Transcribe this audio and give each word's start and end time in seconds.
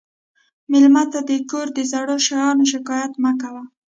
مېلمه 0.71 1.03
ته 1.11 1.19
د 1.29 1.31
کور 1.51 1.67
د 1.73 1.79
زړو 1.91 2.15
شیانو 2.25 2.65
شکایت 2.73 3.13
مه 3.23 3.31
کوه. 3.41 3.63